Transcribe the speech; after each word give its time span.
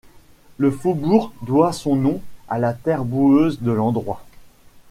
Le 0.57 0.71
faubourg 0.71 1.31
doit 1.43 1.73
son 1.73 1.95
nom 1.95 2.23
à 2.49 2.57
la 2.57 2.73
terre 2.73 3.03
boueuse 3.05 3.61
de 3.61 3.69
l'endroit. 3.71 4.25